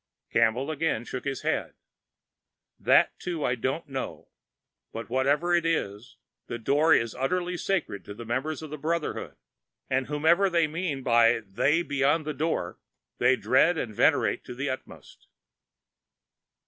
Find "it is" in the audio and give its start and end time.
5.53-6.17